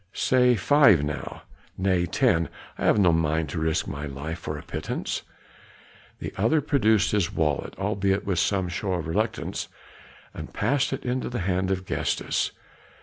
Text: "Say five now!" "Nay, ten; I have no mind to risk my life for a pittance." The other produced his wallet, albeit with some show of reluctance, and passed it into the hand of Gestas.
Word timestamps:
"Say 0.13 0.55
five 0.55 1.03
now!" 1.03 1.43
"Nay, 1.77 2.07
ten; 2.07 2.49
I 2.79 2.85
have 2.85 2.97
no 2.97 3.13
mind 3.13 3.49
to 3.49 3.59
risk 3.59 3.85
my 3.87 4.07
life 4.07 4.39
for 4.39 4.57
a 4.57 4.63
pittance." 4.63 5.21
The 6.17 6.33
other 6.37 6.59
produced 6.59 7.11
his 7.11 7.31
wallet, 7.31 7.75
albeit 7.77 8.25
with 8.25 8.39
some 8.39 8.67
show 8.67 8.93
of 8.93 9.05
reluctance, 9.05 9.67
and 10.33 10.51
passed 10.55 10.91
it 10.91 11.05
into 11.05 11.29
the 11.29 11.41
hand 11.41 11.69
of 11.69 11.85
Gestas. 11.85 12.49